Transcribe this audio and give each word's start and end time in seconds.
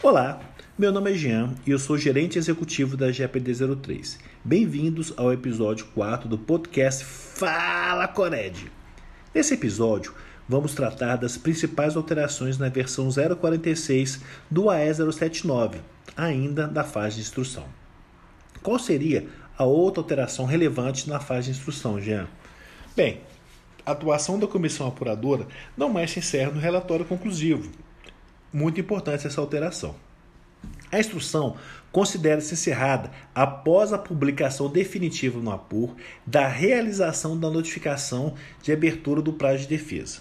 Olá, 0.00 0.38
meu 0.78 0.92
nome 0.92 1.10
é 1.10 1.14
Jean 1.14 1.54
e 1.66 1.72
eu 1.72 1.78
sou 1.78 1.98
gerente 1.98 2.38
executivo 2.38 2.96
da 2.96 3.08
GPD03. 3.08 4.18
Bem-vindos 4.44 5.12
ao 5.16 5.32
episódio 5.32 5.86
4 5.86 6.28
do 6.28 6.38
podcast 6.38 7.04
Fala 7.04 8.06
Cored. 8.06 8.70
Nesse 9.34 9.54
episódio, 9.54 10.14
vamos 10.48 10.72
tratar 10.72 11.16
das 11.16 11.36
principais 11.36 11.96
alterações 11.96 12.58
na 12.58 12.68
versão 12.68 13.08
046 13.10 14.20
do 14.48 14.70
AE 14.70 14.94
079, 14.94 15.80
ainda 16.16 16.68
da 16.68 16.84
fase 16.84 17.16
de 17.16 17.22
instrução. 17.22 17.64
Qual 18.62 18.78
seria 18.78 19.26
a 19.58 19.64
outra 19.64 20.00
alteração 20.00 20.44
relevante 20.44 21.08
na 21.08 21.18
fase 21.18 21.50
de 21.50 21.58
instrução, 21.58 22.00
Jean? 22.00 22.28
Bem, 22.94 23.20
a 23.84 23.90
atuação 23.90 24.38
da 24.38 24.46
comissão 24.46 24.86
apuradora 24.86 25.48
não 25.76 25.88
mais 25.88 26.12
se 26.12 26.20
encerra 26.20 26.52
no 26.52 26.60
relatório 26.60 27.04
conclusivo, 27.04 27.68
muito 28.52 28.80
importante 28.80 29.26
essa 29.26 29.40
alteração. 29.40 29.94
A 30.90 30.98
instrução 30.98 31.56
considera-se 31.92 32.54
encerrada 32.54 33.10
após 33.34 33.92
a 33.92 33.98
publicação 33.98 34.70
definitiva 34.70 35.38
no 35.38 35.50
APUR 35.50 35.94
da 36.26 36.48
realização 36.48 37.38
da 37.38 37.50
notificação 37.50 38.34
de 38.62 38.72
abertura 38.72 39.20
do 39.20 39.32
prazo 39.32 39.60
de 39.60 39.68
defesa. 39.68 40.20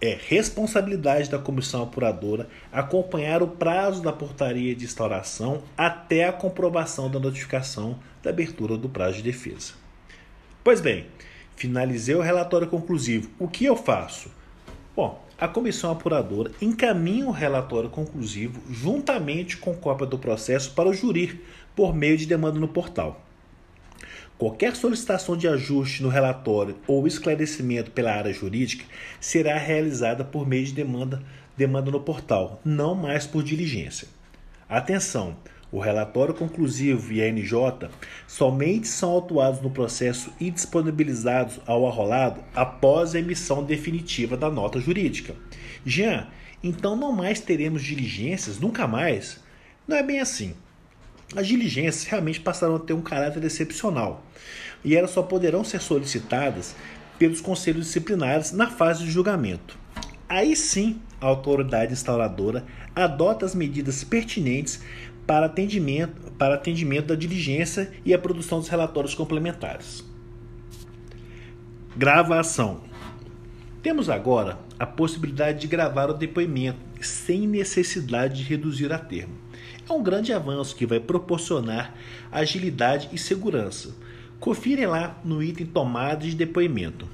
É 0.00 0.18
responsabilidade 0.28 1.28
da 1.28 1.38
comissão 1.38 1.82
apuradora 1.82 2.48
acompanhar 2.72 3.42
o 3.42 3.48
prazo 3.48 4.02
da 4.02 4.12
portaria 4.12 4.74
de 4.74 4.84
instauração 4.84 5.62
até 5.76 6.24
a 6.24 6.32
comprovação 6.32 7.10
da 7.10 7.20
notificação 7.20 7.98
da 8.22 8.30
abertura 8.30 8.78
do 8.78 8.88
prazo 8.88 9.18
de 9.18 9.24
defesa. 9.24 9.74
Pois 10.64 10.80
bem, 10.80 11.06
finalizei 11.54 12.14
o 12.14 12.22
relatório 12.22 12.66
conclusivo. 12.66 13.30
O 13.38 13.46
que 13.46 13.66
eu 13.66 13.76
faço? 13.76 14.30
Bom, 14.96 15.22
a 15.40 15.48
comissão 15.48 15.90
apuradora 15.90 16.52
encaminha 16.60 17.26
o 17.26 17.30
relatório 17.30 17.88
conclusivo 17.88 18.60
juntamente 18.70 19.56
com 19.56 19.74
cópia 19.74 20.06
do 20.06 20.18
processo 20.18 20.72
para 20.72 20.88
o 20.88 20.92
júri 20.92 21.42
por 21.74 21.96
meio 21.96 22.18
de 22.18 22.26
demanda 22.26 22.60
no 22.60 22.68
portal. 22.68 23.24
Qualquer 24.36 24.76
solicitação 24.76 25.36
de 25.36 25.48
ajuste 25.48 26.02
no 26.02 26.10
relatório 26.10 26.76
ou 26.86 27.06
esclarecimento 27.06 27.90
pela 27.90 28.12
área 28.12 28.32
jurídica 28.32 28.84
será 29.18 29.56
realizada 29.56 30.24
por 30.24 30.46
meio 30.46 30.66
de 30.66 30.72
demanda, 30.72 31.22
demanda 31.56 31.90
no 31.90 32.00
portal, 32.00 32.60
não 32.62 32.94
mais 32.94 33.26
por 33.26 33.42
diligência. 33.42 34.08
Atenção! 34.68 35.36
O 35.72 35.78
relatório 35.78 36.34
conclusivo 36.34 37.12
e 37.12 37.22
a 37.22 37.30
NJ 37.30 37.88
somente 38.26 38.88
são 38.88 39.10
autuados 39.10 39.60
no 39.60 39.70
processo 39.70 40.32
e 40.40 40.50
disponibilizados 40.50 41.60
ao 41.64 41.86
arrolado 41.86 42.42
após 42.54 43.14
a 43.14 43.20
emissão 43.20 43.62
definitiva 43.62 44.36
da 44.36 44.50
nota 44.50 44.80
jurídica. 44.80 45.36
Jean, 45.86 46.26
então 46.62 46.96
não 46.96 47.12
mais 47.12 47.40
teremos 47.40 47.82
diligências? 47.82 48.58
Nunca 48.58 48.86
mais? 48.88 49.38
Não 49.86 49.96
é 49.96 50.02
bem 50.02 50.18
assim. 50.18 50.54
As 51.36 51.46
diligências 51.46 52.04
realmente 52.04 52.40
passaram 52.40 52.74
a 52.74 52.80
ter 52.80 52.92
um 52.92 53.00
caráter 53.00 53.44
excepcional 53.44 54.24
e 54.84 54.96
elas 54.96 55.12
só 55.12 55.22
poderão 55.22 55.62
ser 55.62 55.80
solicitadas 55.80 56.74
pelos 57.16 57.40
conselhos 57.40 57.86
disciplinares 57.86 58.50
na 58.50 58.68
fase 58.68 59.04
de 59.04 59.10
julgamento. 59.10 59.78
Aí 60.28 60.56
sim, 60.56 61.00
a 61.20 61.26
autoridade 61.26 61.92
instauradora 61.92 62.64
adota 62.94 63.46
as 63.46 63.54
medidas 63.54 64.02
pertinentes 64.02 64.80
para 65.30 65.46
atendimento, 65.46 66.32
para 66.32 66.56
atendimento 66.56 67.06
da 67.06 67.14
diligência 67.14 67.92
e 68.04 68.12
a 68.12 68.18
produção 68.18 68.58
dos 68.58 68.66
relatórios 68.66 69.14
complementares. 69.14 70.04
Gravação. 71.96 72.80
Temos 73.80 74.10
agora 74.10 74.58
a 74.76 74.84
possibilidade 74.84 75.60
de 75.60 75.68
gravar 75.68 76.10
o 76.10 76.14
depoimento 76.14 76.80
sem 77.00 77.46
necessidade 77.46 78.38
de 78.38 78.42
reduzir 78.42 78.92
a 78.92 78.98
termo. 78.98 79.34
É 79.88 79.92
um 79.92 80.02
grande 80.02 80.32
avanço 80.32 80.74
que 80.74 80.84
vai 80.84 80.98
proporcionar 80.98 81.94
agilidade 82.32 83.08
e 83.12 83.16
segurança. 83.16 83.94
Confirem 84.40 84.86
lá 84.86 85.20
no 85.24 85.40
item 85.40 85.64
tomada 85.64 86.26
de 86.26 86.34
depoimento. 86.34 87.06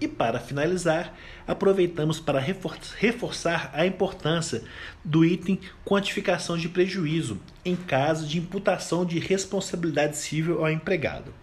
E 0.00 0.06
para 0.06 0.38
finalizar, 0.38 1.14
aproveitamos 1.46 2.20
para 2.20 2.38
reforçar 2.38 3.70
a 3.72 3.84
importância 3.84 4.62
do 5.04 5.24
item 5.24 5.58
quantificação 5.84 6.56
de 6.56 6.68
prejuízo 6.68 7.40
em 7.64 7.74
caso 7.74 8.26
de 8.26 8.38
imputação 8.38 9.04
de 9.04 9.18
responsabilidade 9.18 10.16
civil 10.16 10.64
ao 10.64 10.70
empregado. 10.70 11.34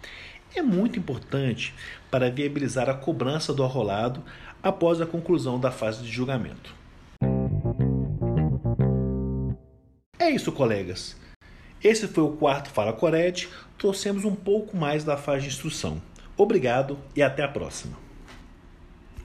É 0.55 0.61
muito 0.61 0.97
importante 0.97 1.73
para 2.09 2.31
viabilizar 2.31 2.89
a 2.89 2.93
cobrança 2.93 3.53
do 3.53 3.61
arrolado 3.61 4.23
após 4.63 5.01
a 5.01 5.05
conclusão 5.05 5.59
da 5.59 5.69
fase 5.69 6.01
de 6.01 6.09
julgamento. 6.09 6.73
É 10.17 10.29
isso, 10.29 10.51
colegas. 10.51 11.17
Esse 11.83 12.07
foi 12.07 12.23
o 12.23 12.31
quarto 12.31 12.69
Fala 12.69 12.93
Corete. 12.93 13.49
Trouxemos 13.77 14.23
um 14.23 14.33
pouco 14.33 14.77
mais 14.77 15.03
da 15.03 15.17
fase 15.17 15.41
de 15.41 15.49
instrução. 15.49 16.01
Obrigado 16.37 16.97
e 17.15 17.21
até 17.21 17.43
a 17.43 17.47
próxima. 17.47 18.04